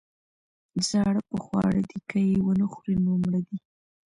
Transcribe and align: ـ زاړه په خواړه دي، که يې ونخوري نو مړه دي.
ـ 0.45 0.79
زاړه 0.89 1.21
په 1.29 1.37
خواړه 1.43 1.81
دي، 1.89 1.99
که 2.09 2.17
يې 2.29 2.37
ونخوري 2.47 2.95
نو 3.05 3.11
مړه 3.23 3.41
دي. 3.47 3.57